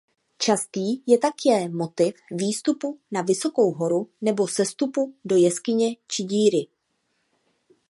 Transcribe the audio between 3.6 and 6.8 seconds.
horu nebo sestupu do jeskyně či díry.